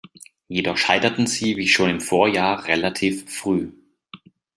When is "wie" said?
1.57-1.67